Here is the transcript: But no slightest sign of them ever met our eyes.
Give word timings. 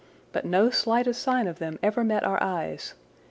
But 0.31 0.45
no 0.45 0.71
slightest 0.71 1.21
sign 1.21 1.47
of 1.47 1.59
them 1.59 1.77
ever 1.83 2.03
met 2.03 2.23
our 2.23 2.41
eyes. 2.41 2.95